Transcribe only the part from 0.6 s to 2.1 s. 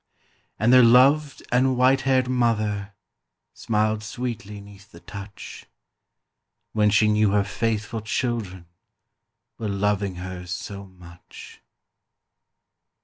their loved and white